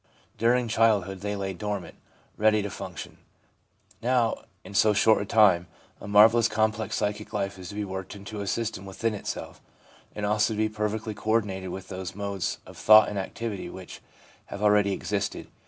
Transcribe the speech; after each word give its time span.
During 0.35 0.67
childhood 0.67 1.19
they 1.21 1.35
lay 1.35 1.53
dormant, 1.53 1.93
ready 2.35 2.63
to 2.63 2.71
function; 2.71 3.19
now, 4.01 4.45
in 4.63 4.73
so 4.73 4.93
short 4.93 5.21
a 5.21 5.25
time, 5.27 5.67
a 5.99 6.07
marvellous, 6.07 6.47
complex 6.47 6.95
psychic 6.95 7.33
life 7.33 7.59
is 7.59 7.69
to 7.69 7.75
be 7.75 7.85
worked 7.85 8.15
into 8.15 8.41
a 8.41 8.47
system 8.47 8.87
within 8.87 9.13
itself, 9.13 9.61
and 10.15 10.25
also 10.25 10.53
to 10.55 10.57
be 10.57 10.69
perfectly 10.69 11.13
co 11.13 11.29
ordinated 11.29 11.69
with 11.69 11.89
those 11.89 12.15
modes 12.15 12.57
of 12.65 12.77
thought 12.77 13.09
and 13.09 13.19
activity 13.19 13.69
which 13.69 14.01
have 14.47 14.63
already 14.63 14.91
existed. 14.91 15.49